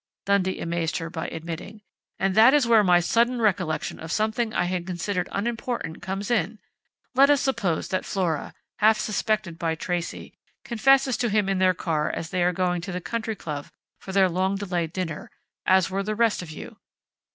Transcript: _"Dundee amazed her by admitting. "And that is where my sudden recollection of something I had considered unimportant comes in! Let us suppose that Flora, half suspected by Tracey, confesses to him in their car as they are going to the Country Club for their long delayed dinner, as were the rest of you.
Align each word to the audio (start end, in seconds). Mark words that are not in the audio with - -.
_"Dundee 0.25 0.59
amazed 0.59 0.97
her 0.97 1.11
by 1.11 1.27
admitting. 1.27 1.83
"And 2.17 2.33
that 2.33 2.55
is 2.55 2.65
where 2.65 2.83
my 2.83 2.99
sudden 2.99 3.39
recollection 3.39 3.99
of 3.99 4.11
something 4.11 4.51
I 4.51 4.63
had 4.63 4.87
considered 4.87 5.29
unimportant 5.31 6.01
comes 6.01 6.31
in! 6.31 6.57
Let 7.13 7.29
us 7.29 7.39
suppose 7.41 7.89
that 7.89 8.03
Flora, 8.03 8.55
half 8.77 8.97
suspected 8.97 9.59
by 9.59 9.75
Tracey, 9.75 10.33
confesses 10.65 11.17
to 11.17 11.29
him 11.29 11.47
in 11.47 11.59
their 11.59 11.75
car 11.75 12.09
as 12.09 12.31
they 12.31 12.41
are 12.41 12.51
going 12.51 12.81
to 12.81 12.91
the 12.91 12.99
Country 12.99 13.35
Club 13.35 13.67
for 13.99 14.11
their 14.11 14.27
long 14.27 14.55
delayed 14.55 14.91
dinner, 14.91 15.29
as 15.67 15.91
were 15.91 16.01
the 16.01 16.15
rest 16.15 16.41
of 16.41 16.49
you. 16.49 16.77